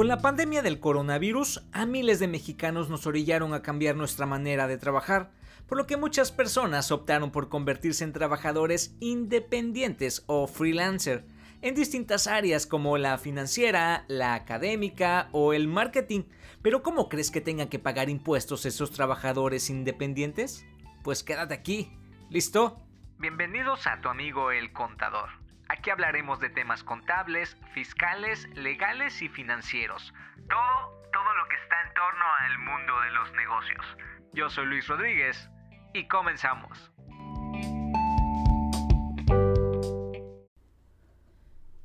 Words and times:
Con 0.00 0.08
la 0.08 0.22
pandemia 0.22 0.62
del 0.62 0.80
coronavirus, 0.80 1.62
a 1.72 1.84
miles 1.84 2.20
de 2.20 2.26
mexicanos 2.26 2.88
nos 2.88 3.06
orillaron 3.06 3.52
a 3.52 3.60
cambiar 3.60 3.96
nuestra 3.96 4.24
manera 4.24 4.66
de 4.66 4.78
trabajar, 4.78 5.30
por 5.68 5.76
lo 5.76 5.86
que 5.86 5.98
muchas 5.98 6.32
personas 6.32 6.90
optaron 6.90 7.30
por 7.30 7.50
convertirse 7.50 8.04
en 8.04 8.14
trabajadores 8.14 8.96
independientes 9.00 10.24
o 10.26 10.46
freelancer 10.46 11.26
en 11.60 11.74
distintas 11.74 12.28
áreas 12.28 12.66
como 12.66 12.96
la 12.96 13.18
financiera, 13.18 14.06
la 14.08 14.32
académica 14.32 15.28
o 15.32 15.52
el 15.52 15.68
marketing. 15.68 16.22
Pero 16.62 16.82
¿cómo 16.82 17.10
crees 17.10 17.30
que 17.30 17.42
tengan 17.42 17.68
que 17.68 17.78
pagar 17.78 18.08
impuestos 18.08 18.64
esos 18.64 18.92
trabajadores 18.92 19.68
independientes? 19.68 20.64
Pues 21.04 21.22
quédate 21.22 21.52
aquí. 21.52 21.92
¿Listo? 22.30 22.80
Bienvenidos 23.18 23.86
a 23.86 24.00
tu 24.00 24.08
amigo 24.08 24.50
el 24.50 24.72
contador. 24.72 25.39
Aquí 25.70 25.88
hablaremos 25.90 26.40
de 26.40 26.50
temas 26.50 26.82
contables, 26.82 27.56
fiscales, 27.74 28.48
legales 28.56 29.22
y 29.22 29.28
financieros. 29.28 30.12
Todo, 30.48 31.02
todo 31.12 31.34
lo 31.36 31.48
que 31.48 31.54
está 31.62 31.76
en 31.86 31.94
torno 31.94 32.24
al 32.40 32.58
mundo 32.58 33.00
de 33.02 33.10
los 33.12 33.32
negocios. 33.34 33.96
Yo 34.32 34.50
soy 34.50 34.66
Luis 34.66 34.88
Rodríguez 34.88 35.48
y 35.94 36.08
comenzamos. 36.08 36.90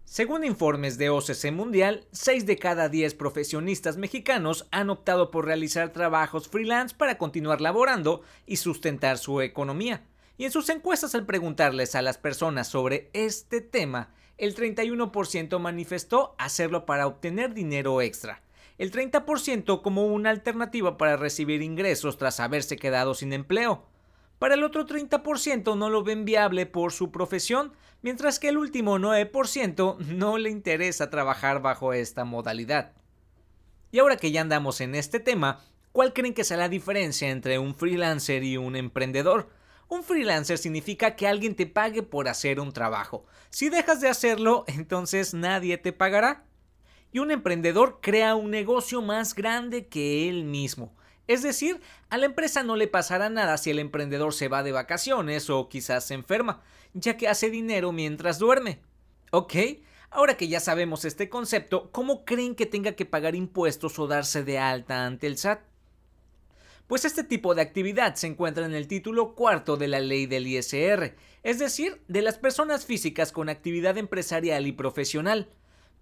Según 0.03 0.45
informes 0.45 0.97
de 0.97 1.11
OCC 1.11 1.52
Mundial, 1.52 2.08
6 2.11 2.47
de 2.47 2.58
cada 2.58 2.89
10 2.89 3.13
profesionistas 3.13 3.97
mexicanos 3.97 4.67
han 4.72 4.89
optado 4.89 5.30
por 5.30 5.45
realizar 5.45 5.89
trabajos 5.89 6.49
freelance 6.49 6.95
para 6.95 7.20
continuar 7.20 7.61
laborando 7.61 8.23
y 8.47 8.55
sustentar 8.55 9.20
su 9.20 9.41
economía. 9.41 10.02
Y 10.38 10.45
en 10.45 10.52
sus 10.52 10.70
encuestas 10.70 11.16
al 11.16 11.25
preguntarles 11.25 11.95
a 11.95 12.02
las 12.02 12.17
personas 12.17 12.67
sobre 12.67 13.09
este 13.13 13.62
tema, 13.62 14.09
el 14.38 14.55
31% 14.55 15.59
manifestó 15.59 16.35
hacerlo 16.38 16.85
para 16.85 17.08
obtener 17.08 17.53
dinero 17.53 18.02
extra, 18.02 18.41
el 18.78 18.91
30% 18.91 19.81
como 19.81 20.08
una 20.08 20.30
alternativa 20.30 20.97
para 20.97 21.16
recibir 21.16 21.61
ingresos 21.61 22.17
tras 22.17 22.41
haberse 22.41 22.75
quedado 22.75 23.13
sin 23.13 23.31
empleo, 23.31 23.86
para 24.39 24.56
el 24.56 24.63
otro 24.63 24.86
30% 24.86 25.78
no 25.78 25.89
lo 25.89 26.03
ven 26.03 26.25
viable 26.25 26.66
por 26.66 26.91
su 26.91 27.11
profesión, 27.11 27.72
mientras 28.02 28.38
que 28.38 28.50
el 28.50 28.58
último 28.58 29.00
9% 29.00 29.97
no 29.97 30.38
le 30.38 30.50
interesa 30.50 31.09
trabajar 31.09 31.61
bajo 31.61 31.94
esta 31.94 32.25
modalidad. 32.25 32.91
Y 33.91 34.00
ahora 34.00 34.17
que 34.17 34.31
ya 34.31 34.41
andamos 34.41 34.81
en 34.81 34.94
este 34.94 35.22
tema, 35.22 35.61
¿cuál 35.94 36.11
creen 36.11 36.33
que 36.33 36.44
sea 36.44 36.58
la 36.58 36.67
diferencia 36.67 37.30
entre 37.30 37.59
un 37.59 37.75
freelancer 37.75 38.44
y 38.44 38.58
un 38.58 38.75
emprendedor? 38.75 39.50
Un 39.88 40.03
freelancer 40.03 40.58
significa 40.58 41.16
que 41.16 41.28
alguien 41.28 41.55
te 41.55 41.67
pague 41.67 42.02
por 42.02 42.28
hacer 42.28 42.59
un 42.59 42.73
trabajo. 42.73 43.25
Si 43.50 43.69
dejas 43.69 44.02
de 44.02 44.09
hacerlo, 44.09 44.64
entonces 44.67 45.33
nadie 45.33 45.78
te 45.78 45.94
pagará. 45.94 46.45
Y 47.11 47.19
un 47.19 47.31
emprendedor 47.31 48.00
crea 48.02 48.36
un 48.36 48.52
negocio 48.52 49.02
más 49.02 49.36
grande 49.36 49.88
que 49.88 50.28
él 50.28 50.44
mismo. 50.44 50.94
Es 51.28 51.41
decir, 51.41 51.81
a 52.09 52.17
la 52.17 52.25
empresa 52.25 52.61
no 52.61 52.75
le 52.75 52.88
pasará 52.88 53.30
nada 53.30 53.58
si 53.58 53.72
el 53.72 53.80
emprendedor 53.80 54.33
se 54.33 54.47
va 54.47 54.63
de 54.63 54.72
vacaciones 54.72 55.50
o 55.50 55.69
quizás 55.69 56.06
se 56.06 56.13
enferma, 56.13 56.61
ya 56.94 57.17
que 57.17 57.28
hace 57.28 57.50
dinero 57.50 57.91
mientras 57.91 58.38
duerme. 58.38 58.80
¿Ok? 59.31 59.56
Ahora 60.11 60.38
que 60.38 60.47
ya 60.47 60.59
sabemos 60.59 61.03
este 61.03 61.30
concepto, 61.30 61.89
¿cómo 61.91 62.25
creen 62.25 62.56
que 62.56 62.66
tenga 62.66 62.94
que 62.94 63.06
pagar 63.06 63.36
impuestos 63.36 63.97
o 63.97 64.08
darse 64.08 64.44
de 64.44 64.59
alta 64.59 65.06
ante 65.06 65.28
el 65.28 65.38
SAT? 65.38 65.61
Pues 66.88 67.03
este 67.03 67.23
tipo 67.23 67.55
de 67.55 67.64
actividad 67.64 68.14
se 68.14 68.28
encuentra 68.28 68.64
en 68.64 68.75
el 68.75 68.88
título 68.88 69.33
cuarto 69.33 69.75
de 69.75 69.88
la 69.88 70.00
ley 70.00 70.28
del 70.28 70.45
ISR, 70.45 71.16
es 71.41 71.58
decir, 71.58 72.00
de 72.08 72.22
las 72.22 72.38
personas 72.38 72.86
físicas 72.86 73.31
con 73.31 73.50
actividad 73.50 73.97
empresarial 73.97 74.67
y 74.67 74.72
profesional. 74.72 75.50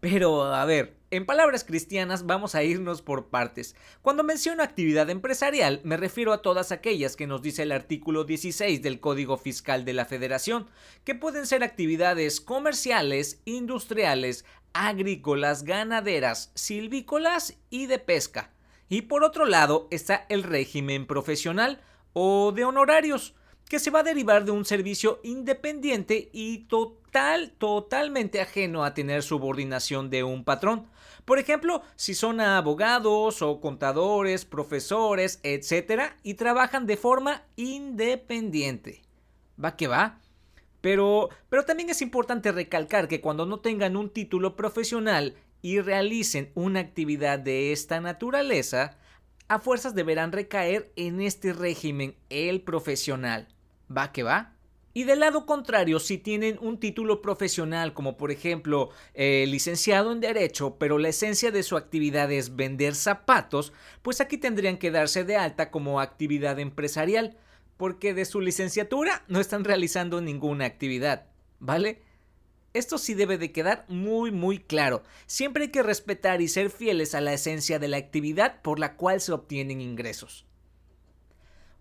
Pero, 0.01 0.43
a 0.43 0.65
ver, 0.65 0.97
en 1.09 1.25
palabras 1.25 1.63
cristianas 1.63 2.25
vamos 2.25 2.53
a 2.53 2.63
irnos 2.63 3.01
por 3.01 3.29
partes. 3.29 3.77
Cuando 4.01 4.25
menciono 4.25 4.61
actividad 4.61 5.09
empresarial 5.09 5.79
me 5.85 5.95
refiero 5.95 6.33
a 6.33 6.41
todas 6.41 6.73
aquellas 6.73 7.15
que 7.15 7.27
nos 7.27 7.41
dice 7.41 7.63
el 7.63 7.71
artículo 7.71 8.25
16 8.25 8.81
del 8.81 8.99
Código 8.99 9.37
Fiscal 9.37 9.85
de 9.85 9.93
la 9.93 10.03
Federación, 10.03 10.67
que 11.05 11.15
pueden 11.15 11.47
ser 11.47 11.63
actividades 11.63 12.41
comerciales, 12.41 13.39
industriales, 13.45 14.43
agrícolas, 14.73 15.63
ganaderas, 15.63 16.51
silvícolas 16.55 17.55
y 17.69 17.85
de 17.85 17.99
pesca. 17.99 18.52
Y 18.89 19.03
por 19.03 19.23
otro 19.23 19.45
lado 19.45 19.87
está 19.91 20.25
el 20.29 20.43
régimen 20.43 21.05
profesional 21.07 21.81
o 22.13 22.51
de 22.51 22.63
honorarios, 22.63 23.33
que 23.69 23.79
se 23.79 23.89
va 23.89 23.99
a 23.99 24.03
derivar 24.03 24.45
de 24.45 24.51
un 24.51 24.65
servicio 24.65 25.19
independiente 25.23 26.29
y 26.31 26.65
total, 26.65 27.53
totalmente 27.57 28.41
ajeno 28.41 28.83
a 28.83 28.93
tener 28.93 29.23
subordinación 29.23 30.09
de 30.09 30.23
un 30.23 30.43
patrón. 30.43 30.87
Por 31.25 31.39
ejemplo, 31.39 31.81
si 31.95 32.13
son 32.13 32.41
abogados 32.41 33.41
o 33.41 33.61
contadores, 33.61 34.45
profesores, 34.45 35.39
etc., 35.43 36.13
y 36.21 36.33
trabajan 36.33 36.85
de 36.85 36.97
forma 36.97 37.43
independiente. 37.55 39.01
Va 39.63 39.75
que 39.77 39.87
va. 39.87 40.19
Pero, 40.81 41.29
pero 41.47 41.63
también 41.63 41.89
es 41.89 42.01
importante 42.01 42.51
recalcar 42.51 43.07
que 43.07 43.21
cuando 43.21 43.45
no 43.45 43.61
tengan 43.61 43.95
un 43.95 44.09
título 44.09 44.57
profesional 44.57 45.33
y 45.63 45.79
realicen 45.79 46.51
una 46.53 46.81
actividad 46.81 47.39
de 47.39 47.71
esta 47.71 48.01
naturaleza, 48.01 48.97
a 49.47 49.59
fuerzas 49.59 49.95
deberán 49.95 50.31
recaer 50.31 50.91
en 50.95 51.21
este 51.21 51.53
régimen 51.53 52.15
el 52.29 52.61
profesional. 52.61 53.47
¿Va 53.89 54.11
que 54.11 54.23
va? 54.23 54.53
Y 54.93 55.05
del 55.05 55.21
lado 55.21 55.45
contrario, 55.45 55.99
si 55.99 56.17
tienen 56.17 56.59
un 56.61 56.79
título 56.79 57.21
profesional, 57.21 57.93
como 57.93 58.17
por 58.17 58.29
ejemplo 58.29 58.89
eh, 59.13 59.45
licenciado 59.47 60.11
en 60.11 60.19
Derecho, 60.19 60.75
pero 60.77 60.99
la 60.99 61.09
esencia 61.09 61.49
de 61.49 61.63
su 61.63 61.77
actividad 61.77 62.31
es 62.31 62.55
vender 62.55 62.93
zapatos, 62.93 63.73
pues 64.01 64.21
aquí 64.21 64.37
tendrían 64.37 64.77
que 64.77 64.91
darse 64.91 65.23
de 65.23 65.37
alta 65.37 65.71
como 65.71 66.01
actividad 66.01 66.59
empresarial, 66.59 67.37
porque 67.77 68.13
de 68.13 68.25
su 68.25 68.41
licenciatura 68.41 69.23
no 69.29 69.39
están 69.39 69.63
realizando 69.63 70.21
ninguna 70.21 70.65
actividad, 70.65 71.25
¿vale? 71.59 72.01
Esto 72.73 72.97
sí 72.97 73.13
debe 73.13 73.37
de 73.37 73.51
quedar 73.51 73.85
muy 73.87 74.31
muy 74.31 74.59
claro. 74.59 75.03
Siempre 75.27 75.65
hay 75.65 75.69
que 75.69 75.83
respetar 75.83 76.41
y 76.41 76.47
ser 76.47 76.69
fieles 76.69 77.13
a 77.13 77.21
la 77.21 77.33
esencia 77.33 77.77
de 77.79 77.87
la 77.87 77.97
actividad 77.97 78.61
por 78.61 78.79
la 78.79 78.95
cual 78.95 79.21
se 79.21 79.31
obtienen 79.31 79.79
ingresos. 79.79 80.45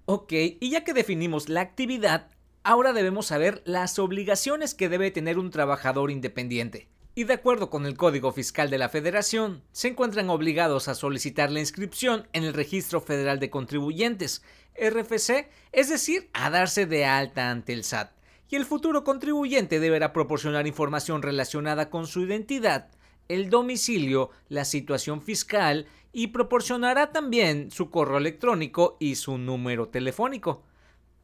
Ok, 0.05 0.33
y 0.33 0.71
ya 0.71 0.85
que 0.85 0.93
definimos 0.93 1.49
la 1.49 1.61
actividad, 1.61 2.29
ahora 2.65 2.93
debemos 2.93 3.27
saber 3.27 3.63
las 3.65 3.99
obligaciones 3.99 4.75
que 4.75 4.89
debe 4.89 5.11
tener 5.11 5.39
un 5.39 5.51
trabajador 5.51 6.11
independiente. 6.11 6.89
Y 7.15 7.25
de 7.25 7.35
acuerdo 7.35 7.71
con 7.71 7.87
el 7.87 7.97
Código 7.97 8.33
Fiscal 8.33 8.71
de 8.71 8.79
la 8.79 8.89
Federación, 8.89 9.63
se 9.73 9.89
encuentran 9.89 10.31
obligados 10.31 10.89
a 10.89 10.95
solicitar 10.95 11.51
la 11.51 11.61
inscripción 11.61 12.27
en 12.33 12.45
el 12.45 12.55
Registro 12.55 13.01
Federal 13.01 13.39
de 13.39 13.51
Contribuyentes, 13.51 14.43
RFC, 14.75 15.49
es 15.73 15.91
decir, 15.91 16.31
a 16.33 16.49
darse 16.49 16.87
de 16.87 17.05
alta 17.05 17.51
ante 17.51 17.75
el 17.75 17.85
SAT. 17.85 18.11
Y 18.53 18.57
el 18.57 18.67
futuro 18.67 19.03
contribuyente 19.03 19.81
deberá 19.81 20.13
proporcionar 20.13 20.67
información 20.67 21.23
relacionada 21.23 21.89
con 21.89 22.07
su 22.07 22.21
identidad, 22.21 22.91
el 23.29 23.49
domicilio, 23.49 24.29
la 24.51 24.67
situación 24.67 25.23
fiscal 25.23 25.87
y 26.13 26.27
proporcionará 26.27 27.13
también 27.13 27.71
su 27.71 27.89
correo 27.89 28.19
electrónico 28.19 28.99
y 29.01 29.15
su 29.15 29.39
número 29.39 29.89
telefónico. 29.89 30.67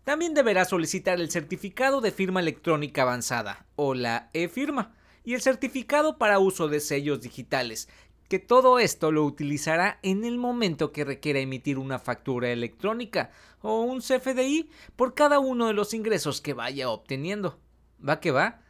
También 0.04 0.32
deberá 0.32 0.64
solicitar 0.64 1.20
el 1.20 1.30
certificado 1.30 2.00
de 2.00 2.12
firma 2.12 2.40
electrónica 2.40 3.02
avanzada 3.02 3.66
o 3.76 3.92
la 3.92 4.30
e-firma 4.32 4.94
y 5.22 5.34
el 5.34 5.42
certificado 5.42 6.16
para 6.16 6.38
uso 6.38 6.68
de 6.68 6.80
sellos 6.80 7.20
digitales, 7.20 7.90
que 8.28 8.38
todo 8.38 8.78
esto 8.78 9.10
lo 9.10 9.24
utilizará 9.24 9.98
en 10.02 10.24
el 10.24 10.38
momento 10.38 10.92
que 10.92 11.04
requiera 11.04 11.40
emitir 11.40 11.78
una 11.78 11.98
factura 11.98 12.50
electrónica 12.50 13.30
o 13.60 13.80
un 13.80 14.00
CFDI 14.00 14.70
por 14.96 15.14
cada 15.14 15.38
uno 15.38 15.66
de 15.66 15.72
los 15.72 15.94
ingresos 15.94 16.40
que 16.40 16.54
vaya 16.54 16.90
obteniendo. 16.90 17.58
¿Va 18.06 18.20
que 18.20 18.30
va? 18.30 18.60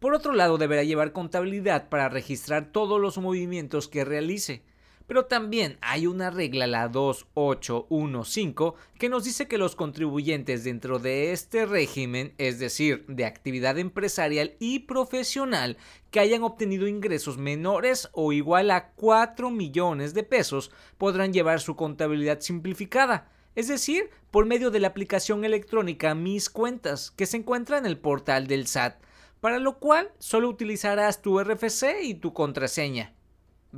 Por 0.00 0.14
otro 0.14 0.32
lado, 0.32 0.58
deberá 0.58 0.82
llevar 0.82 1.12
contabilidad 1.12 1.88
para 1.88 2.08
registrar 2.08 2.70
todos 2.70 3.00
los 3.00 3.16
movimientos 3.18 3.88
que 3.88 4.04
realice. 4.04 4.62
Pero 5.06 5.26
también 5.26 5.78
hay 5.80 6.06
una 6.06 6.30
regla, 6.30 6.66
la 6.66 6.88
2815, 6.88 8.72
que 8.98 9.08
nos 9.08 9.24
dice 9.24 9.46
que 9.46 9.58
los 9.58 9.76
contribuyentes 9.76 10.64
dentro 10.64 10.98
de 10.98 11.32
este 11.32 11.64
régimen, 11.64 12.34
es 12.38 12.58
decir, 12.58 13.04
de 13.06 13.24
actividad 13.24 13.78
empresarial 13.78 14.54
y 14.58 14.80
profesional, 14.80 15.76
que 16.10 16.20
hayan 16.20 16.42
obtenido 16.42 16.88
ingresos 16.88 17.38
menores 17.38 18.08
o 18.12 18.32
igual 18.32 18.70
a 18.70 18.90
4 18.96 19.50
millones 19.50 20.12
de 20.12 20.24
pesos, 20.24 20.72
podrán 20.98 21.32
llevar 21.32 21.60
su 21.60 21.76
contabilidad 21.76 22.40
simplificada. 22.40 23.30
Es 23.54 23.68
decir, 23.68 24.10
por 24.30 24.44
medio 24.44 24.70
de 24.70 24.80
la 24.80 24.88
aplicación 24.88 25.44
electrónica 25.44 26.14
Mis 26.14 26.50
Cuentas, 26.50 27.10
que 27.12 27.26
se 27.26 27.38
encuentra 27.38 27.78
en 27.78 27.86
el 27.86 27.96
portal 27.96 28.48
del 28.48 28.66
SAT, 28.66 29.00
para 29.40 29.58
lo 29.58 29.78
cual 29.78 30.10
solo 30.18 30.48
utilizarás 30.48 31.22
tu 31.22 31.40
RFC 31.40 32.02
y 32.02 32.14
tu 32.14 32.32
contraseña. 32.32 33.14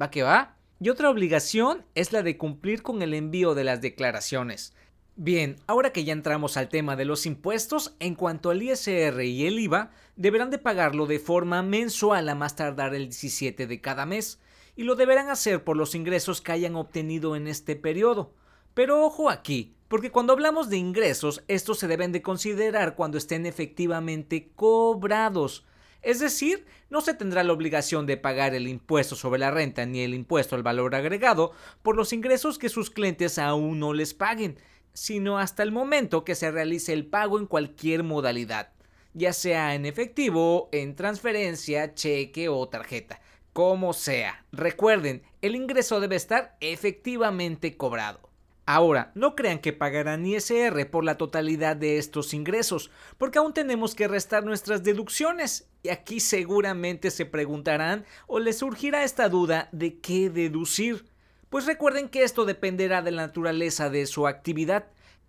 ¿Va 0.00 0.10
que 0.10 0.22
va? 0.22 0.57
Y 0.80 0.90
otra 0.90 1.10
obligación 1.10 1.84
es 1.94 2.12
la 2.12 2.22
de 2.22 2.38
cumplir 2.38 2.82
con 2.82 3.02
el 3.02 3.12
envío 3.14 3.54
de 3.54 3.64
las 3.64 3.80
declaraciones. 3.80 4.74
Bien, 5.16 5.56
ahora 5.66 5.92
que 5.92 6.04
ya 6.04 6.12
entramos 6.12 6.56
al 6.56 6.68
tema 6.68 6.94
de 6.94 7.04
los 7.04 7.26
impuestos, 7.26 7.96
en 7.98 8.14
cuanto 8.14 8.50
al 8.50 8.62
ISR 8.62 9.20
y 9.24 9.46
el 9.46 9.58
IVA, 9.58 9.90
deberán 10.14 10.50
de 10.50 10.58
pagarlo 10.58 11.06
de 11.06 11.18
forma 11.18 11.64
mensual 11.64 12.28
a 12.28 12.36
más 12.36 12.54
tardar 12.54 12.94
el 12.94 13.06
17 13.06 13.66
de 13.66 13.80
cada 13.80 14.06
mes. 14.06 14.40
y 14.76 14.84
lo 14.84 14.94
deberán 14.94 15.28
hacer 15.28 15.64
por 15.64 15.76
los 15.76 15.96
ingresos 15.96 16.40
que 16.40 16.52
hayan 16.52 16.76
obtenido 16.76 17.34
en 17.34 17.48
este 17.48 17.74
periodo. 17.74 18.32
Pero 18.74 19.04
ojo 19.04 19.28
aquí, 19.28 19.74
porque 19.88 20.12
cuando 20.12 20.32
hablamos 20.32 20.70
de 20.70 20.76
ingresos, 20.76 21.42
estos 21.48 21.80
se 21.80 21.88
deben 21.88 22.12
de 22.12 22.22
considerar 22.22 22.94
cuando 22.94 23.18
estén 23.18 23.44
efectivamente 23.44 24.52
cobrados. 24.54 25.66
Es 26.02 26.20
decir, 26.20 26.64
no 26.90 27.00
se 27.00 27.14
tendrá 27.14 27.42
la 27.42 27.52
obligación 27.52 28.06
de 28.06 28.16
pagar 28.16 28.54
el 28.54 28.68
impuesto 28.68 29.16
sobre 29.16 29.40
la 29.40 29.50
renta 29.50 29.84
ni 29.84 30.00
el 30.00 30.14
impuesto 30.14 30.54
al 30.54 30.62
valor 30.62 30.94
agregado 30.94 31.52
por 31.82 31.96
los 31.96 32.12
ingresos 32.12 32.58
que 32.58 32.68
sus 32.68 32.90
clientes 32.90 33.38
aún 33.38 33.80
no 33.80 33.92
les 33.92 34.14
paguen, 34.14 34.58
sino 34.92 35.38
hasta 35.38 35.62
el 35.62 35.72
momento 35.72 36.24
que 36.24 36.34
se 36.34 36.50
realice 36.50 36.92
el 36.92 37.06
pago 37.06 37.38
en 37.38 37.46
cualquier 37.46 38.04
modalidad, 38.04 38.72
ya 39.12 39.32
sea 39.32 39.74
en 39.74 39.86
efectivo, 39.86 40.68
en 40.72 40.94
transferencia, 40.94 41.94
cheque 41.94 42.48
o 42.48 42.68
tarjeta, 42.68 43.20
como 43.52 43.92
sea. 43.92 44.44
Recuerden, 44.52 45.22
el 45.42 45.56
ingreso 45.56 46.00
debe 46.00 46.16
estar 46.16 46.56
efectivamente 46.60 47.76
cobrado. 47.76 48.27
Ahora, 48.70 49.12
no 49.14 49.34
crean 49.34 49.60
que 49.60 49.72
pagarán 49.72 50.26
ISR 50.26 50.90
por 50.90 51.02
la 51.02 51.16
totalidad 51.16 51.74
de 51.74 51.96
estos 51.96 52.34
ingresos, 52.34 52.90
porque 53.16 53.38
aún 53.38 53.54
tenemos 53.54 53.94
que 53.94 54.08
restar 54.08 54.44
nuestras 54.44 54.84
deducciones. 54.84 55.70
Y 55.82 55.88
aquí 55.88 56.20
seguramente 56.20 57.10
se 57.10 57.24
preguntarán 57.24 58.04
o 58.26 58.40
les 58.40 58.58
surgirá 58.58 59.04
esta 59.04 59.30
duda 59.30 59.70
de 59.72 60.00
qué 60.00 60.28
deducir. 60.28 61.06
Pues 61.48 61.64
recuerden 61.64 62.10
que 62.10 62.24
esto 62.24 62.44
dependerá 62.44 63.00
de 63.00 63.10
la 63.10 63.28
naturaleza 63.28 63.88
de 63.88 64.04
su 64.04 64.26
actividad. 64.26 64.88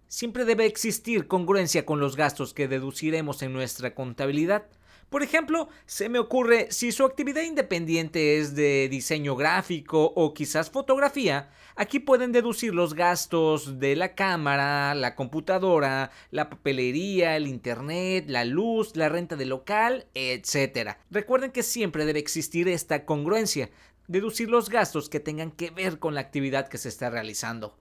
Siempre 0.10 0.44
debe 0.44 0.66
existir 0.66 1.30
congruencia 1.30 1.86
con 1.86 2.02
los 2.02 2.18
gastos 2.18 2.54
que 2.54 2.68
deduciremos 2.68 3.42
en 3.42 3.54
nuestra 3.54 3.96
contabilidad. 3.96 4.66
Por 5.10 5.24
ejemplo, 5.24 5.70
se 5.88 6.08
me 6.08 6.20
ocurre 6.20 6.68
si 6.70 6.92
su 6.92 7.04
actividad 7.04 7.42
independiente 7.42 8.38
es 8.38 8.54
de 8.54 8.88
diseño 8.90 9.36
gráfico 9.36 10.14
o 10.16 10.36
quizás 10.36 10.70
fotografía, 10.70 11.50
aquí 11.76 12.00
pueden 12.00 12.32
deducir 12.32 12.76
los 12.76 12.94
gastos 12.94 13.80
de 13.80 13.96
la 13.96 14.14
cámara, 14.14 14.94
la 14.94 15.16
computadora, 15.16 16.12
la 16.30 16.52
papelería, 16.52 17.36
el 17.38 17.48
internet, 17.48 18.26
la 18.28 18.46
luz, 18.46 18.96
la 18.96 19.10
renta 19.10 19.36
del 19.36 19.50
local, 19.50 20.06
etc. 20.14 20.98
Recuerden 21.10 21.52
que 21.52 21.64
siempre 21.64 22.06
debe 22.06 22.20
existir 22.20 22.68
esta 22.68 23.06
congruencia, 23.06 23.72
deducir 24.08 24.52
los 24.52 24.70
gastos 24.70 25.10
que 25.10 25.20
tengan 25.20 25.50
que 25.50 25.72
ver 25.72 25.98
con 25.98 26.14
la 26.14 26.22
actividad 26.22 26.68
que 26.68 26.78
se 26.78 26.90
está 26.90 27.10
realizando. 27.10 27.76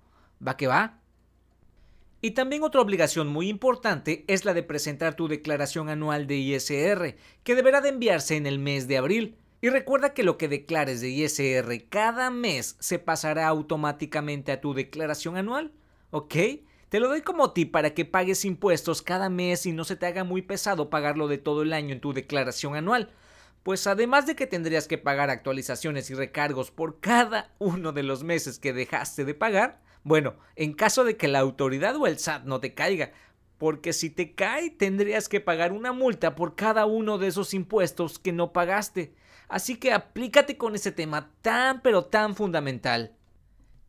¿Va 0.46 0.56
que 0.56 0.66
va? 0.66 0.97
Y 2.20 2.32
también 2.32 2.64
otra 2.64 2.80
obligación 2.80 3.28
muy 3.28 3.48
importante 3.48 4.24
es 4.26 4.44
la 4.44 4.52
de 4.52 4.64
presentar 4.64 5.14
tu 5.14 5.28
declaración 5.28 5.88
anual 5.88 6.26
de 6.26 6.36
ISR, 6.36 7.14
que 7.44 7.54
deberá 7.54 7.80
de 7.80 7.90
enviarse 7.90 8.36
en 8.36 8.46
el 8.46 8.58
mes 8.58 8.88
de 8.88 8.98
abril. 8.98 9.36
Y 9.60 9.68
recuerda 9.70 10.14
que 10.14 10.24
lo 10.24 10.36
que 10.36 10.48
declares 10.48 11.00
de 11.00 11.10
ISR 11.10 11.88
cada 11.88 12.30
mes 12.30 12.76
se 12.80 12.98
pasará 12.98 13.46
automáticamente 13.46 14.50
a 14.50 14.60
tu 14.60 14.74
declaración 14.74 15.36
anual, 15.36 15.72
¿ok? 16.10 16.34
Te 16.88 17.00
lo 17.00 17.08
doy 17.08 17.22
como 17.22 17.52
tip 17.52 17.70
para 17.70 17.92
que 17.94 18.04
pagues 18.04 18.44
impuestos 18.44 19.02
cada 19.02 19.28
mes 19.28 19.66
y 19.66 19.72
no 19.72 19.84
se 19.84 19.94
te 19.94 20.06
haga 20.06 20.24
muy 20.24 20.42
pesado 20.42 20.90
pagarlo 20.90 21.28
de 21.28 21.38
todo 21.38 21.62
el 21.62 21.72
año 21.72 21.92
en 21.92 22.00
tu 22.00 22.12
declaración 22.12 22.74
anual. 22.74 23.10
Pues 23.62 23.86
además 23.86 24.26
de 24.26 24.34
que 24.34 24.46
tendrías 24.46 24.88
que 24.88 24.96
pagar 24.96 25.28
actualizaciones 25.28 26.10
y 26.10 26.14
recargos 26.14 26.70
por 26.70 27.00
cada 27.00 27.52
uno 27.58 27.92
de 27.92 28.02
los 28.02 28.24
meses 28.24 28.58
que 28.58 28.72
dejaste 28.72 29.24
de 29.24 29.34
pagar, 29.34 29.80
bueno, 30.04 30.34
en 30.56 30.72
caso 30.72 31.04
de 31.04 31.16
que 31.16 31.28
la 31.28 31.40
autoridad 31.40 31.96
o 31.96 32.06
el 32.06 32.18
SAT 32.18 32.44
no 32.44 32.60
te 32.60 32.74
caiga, 32.74 33.12
porque 33.58 33.92
si 33.92 34.10
te 34.10 34.34
cae 34.34 34.70
tendrías 34.70 35.28
que 35.28 35.40
pagar 35.40 35.72
una 35.72 35.92
multa 35.92 36.34
por 36.34 36.54
cada 36.54 36.86
uno 36.86 37.18
de 37.18 37.28
esos 37.28 37.54
impuestos 37.54 38.18
que 38.18 38.32
no 38.32 38.52
pagaste. 38.52 39.12
Así 39.48 39.76
que 39.76 39.92
aplícate 39.92 40.56
con 40.56 40.74
ese 40.74 40.92
tema 40.92 41.30
tan 41.42 41.82
pero 41.82 42.04
tan 42.04 42.36
fundamental. 42.36 43.14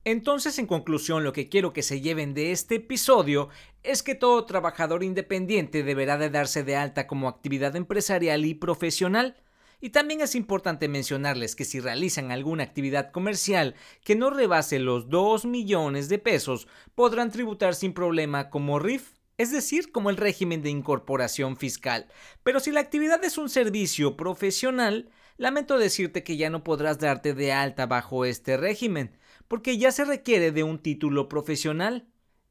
Entonces, 0.06 0.58
en 0.58 0.66
conclusión, 0.66 1.24
lo 1.24 1.34
que 1.34 1.50
quiero 1.50 1.74
que 1.74 1.84
se 1.84 2.02
lleven 2.02 2.34
de 2.34 2.52
este 2.52 2.76
episodio 2.76 3.50
es 3.84 4.02
que 4.02 4.16
todo 4.16 4.46
trabajador 4.46 5.04
independiente 5.04 5.84
deberá 5.84 6.18
de 6.18 6.30
darse 6.30 6.64
de 6.64 6.76
alta 6.76 7.06
como 7.06 7.28
actividad 7.28 7.76
empresarial 7.76 8.46
y 8.46 8.54
profesional. 8.56 9.36
Y 9.82 9.92
también 9.92 10.20
es 10.22 10.36
importante 10.36 10.90
mencionarles 10.90 11.56
que 11.56 11.64
si 11.64 11.80
realizan 11.80 12.32
alguna 12.32 12.64
actividad 12.64 13.12
comercial 13.12 13.76
que 14.04 14.16
no 14.16 14.30
rebase 14.30 14.80
los 14.80 15.10
2 15.10 15.46
millones 15.46 16.10
de 16.10 16.20
pesos, 16.20 16.68
podrán 16.96 17.32
tributar 17.32 17.76
sin 17.76 17.94
problema 17.94 18.50
como 18.50 18.80
RIF, 18.80 19.14
es 19.38 19.52
decir, 19.52 19.94
como 19.94 20.10
el 20.10 20.18
régimen 20.18 20.62
de 20.62 20.70
incorporación 20.70 21.56
fiscal. 21.56 22.08
Pero 22.44 22.60
si 22.60 22.72
la 22.72 22.82
actividad 22.82 23.24
es 23.24 23.38
un 23.38 23.50
servicio 23.50 24.18
profesional, 24.18 25.10
lamento 25.38 25.78
decirte 25.78 26.24
que 26.24 26.36
ya 26.36 26.50
no 26.50 26.62
podrás 26.62 27.00
darte 27.00 27.34
de 27.34 27.54
alta 27.54 27.86
bajo 27.86 28.26
este 28.26 28.58
régimen, 28.58 29.18
porque 29.48 29.78
ya 29.78 29.94
se 29.94 30.04
requiere 30.04 30.52
de 30.52 30.64
un 30.64 30.80
título 30.80 31.30
profesional. 31.30 32.10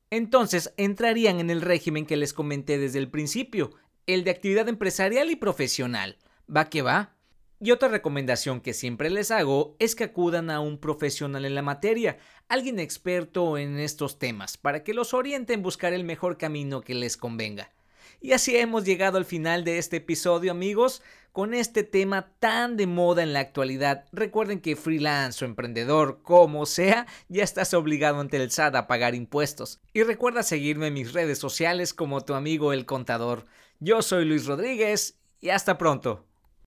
Entonces 0.08 0.72
entrarían 0.78 1.40
en 1.40 1.50
el 1.50 1.60
régimen 1.60 2.06
que 2.06 2.16
les 2.16 2.32
comenté 2.32 2.78
desde 2.78 3.00
el 3.00 3.10
principio, 3.10 3.74
el 4.06 4.24
de 4.24 4.30
actividad 4.30 4.66
empresarial 4.70 5.30
y 5.30 5.36
profesional. 5.36 6.16
¿Va 6.48 6.70
que 6.70 6.80
va? 6.80 7.17
Y 7.60 7.72
otra 7.72 7.88
recomendación 7.88 8.60
que 8.60 8.72
siempre 8.72 9.10
les 9.10 9.32
hago 9.32 9.74
es 9.80 9.96
que 9.96 10.04
acudan 10.04 10.48
a 10.48 10.60
un 10.60 10.78
profesional 10.78 11.44
en 11.44 11.56
la 11.56 11.62
materia, 11.62 12.18
alguien 12.48 12.78
experto 12.78 13.58
en 13.58 13.80
estos 13.80 14.20
temas, 14.20 14.56
para 14.56 14.84
que 14.84 14.94
los 14.94 15.12
oriente 15.12 15.54
en 15.54 15.62
buscar 15.62 15.92
el 15.92 16.04
mejor 16.04 16.38
camino 16.38 16.82
que 16.82 16.94
les 16.94 17.16
convenga. 17.16 17.72
Y 18.20 18.32
así 18.32 18.56
hemos 18.56 18.84
llegado 18.84 19.18
al 19.18 19.24
final 19.24 19.64
de 19.64 19.78
este 19.78 19.96
episodio 19.96 20.52
amigos, 20.52 21.02
con 21.32 21.52
este 21.52 21.82
tema 21.82 22.32
tan 22.38 22.76
de 22.76 22.86
moda 22.86 23.22
en 23.22 23.32
la 23.32 23.40
actualidad. 23.40 24.06
Recuerden 24.12 24.60
que 24.60 24.76
freelance 24.76 25.44
o 25.44 25.48
emprendedor, 25.48 26.22
como 26.22 26.64
sea, 26.64 27.06
ya 27.28 27.44
estás 27.44 27.74
obligado 27.74 28.20
ante 28.20 28.36
el 28.36 28.50
SAT 28.50 28.76
a 28.76 28.86
pagar 28.86 29.14
impuestos. 29.14 29.80
Y 29.92 30.04
recuerda 30.04 30.42
seguirme 30.42 30.88
en 30.88 30.94
mis 30.94 31.12
redes 31.12 31.38
sociales 31.38 31.92
como 31.92 32.24
tu 32.24 32.34
amigo 32.34 32.72
el 32.72 32.86
contador. 32.86 33.46
Yo 33.78 34.02
soy 34.02 34.24
Luis 34.24 34.46
Rodríguez 34.46 35.18
y 35.40 35.50
hasta 35.50 35.78
pronto. 35.78 36.24